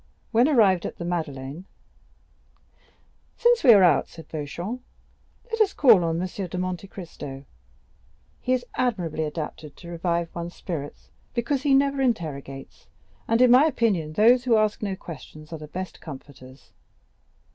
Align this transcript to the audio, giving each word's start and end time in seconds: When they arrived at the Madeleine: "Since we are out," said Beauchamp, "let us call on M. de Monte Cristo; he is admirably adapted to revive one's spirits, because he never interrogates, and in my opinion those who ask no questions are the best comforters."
When 0.31 0.47
they 0.47 0.51
arrived 0.51 0.87
at 0.87 0.97
the 0.97 1.05
Madeleine: 1.05 1.65
"Since 3.37 3.63
we 3.63 3.71
are 3.71 3.83
out," 3.83 4.07
said 4.07 4.27
Beauchamp, 4.29 4.81
"let 5.51 5.61
us 5.61 5.75
call 5.75 6.03
on 6.03 6.19
M. 6.19 6.27
de 6.27 6.57
Monte 6.57 6.87
Cristo; 6.87 7.45
he 8.39 8.51
is 8.53 8.65
admirably 8.73 9.25
adapted 9.25 9.77
to 9.77 9.89
revive 9.89 10.33
one's 10.33 10.55
spirits, 10.55 11.11
because 11.35 11.61
he 11.61 11.75
never 11.75 12.01
interrogates, 12.01 12.87
and 13.27 13.43
in 13.43 13.51
my 13.51 13.65
opinion 13.65 14.13
those 14.13 14.45
who 14.45 14.57
ask 14.57 14.81
no 14.81 14.95
questions 14.95 15.53
are 15.53 15.59
the 15.59 15.67
best 15.67 16.01
comforters." 16.01 16.71